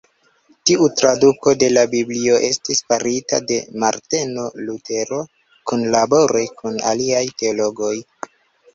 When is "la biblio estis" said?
1.73-2.81